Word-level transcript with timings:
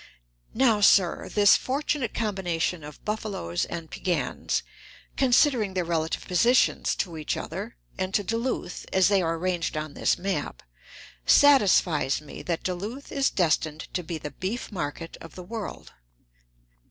Now, 0.55 0.81
sir, 0.81 1.29
this 1.31 1.55
fortunate 1.55 2.11
combination 2.15 2.83
of 2.83 3.05
buffaloes 3.05 3.65
and 3.65 3.91
Piegans, 3.91 4.63
considering 5.15 5.75
their 5.75 5.85
relative 5.85 6.25
positions 6.27 6.95
to 6.95 7.17
each 7.17 7.37
other 7.37 7.75
and 7.99 8.11
to 8.15 8.23
Duluth, 8.23 8.87
as 8.91 9.09
they 9.09 9.21
are 9.21 9.35
arranged 9.37 9.77
on 9.77 9.93
this 9.93 10.17
map, 10.17 10.63
satisfies 11.27 12.19
me 12.19 12.41
that 12.41 12.63
Duluth 12.63 13.11
is 13.11 13.29
destined 13.29 13.81
to 13.93 14.01
be 14.01 14.17
the 14.17 14.31
beef 14.31 14.71
market 14.71 15.17
of 15.21 15.35
the 15.35 15.43
world. 15.43 15.93